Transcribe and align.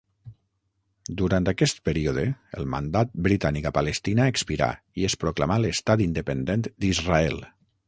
Durant 1.19 1.51
aquest 1.51 1.81
període, 1.89 2.23
el 2.61 2.65
mandat 2.75 3.13
britànic 3.29 3.69
a 3.71 3.73
Palestina 3.77 4.27
expirà 4.35 4.71
i 5.03 5.07
es 5.11 5.19
proclamà 5.25 5.61
l'Estat 5.67 6.05
Independent 6.09 6.69
d'Israel. 6.73 7.43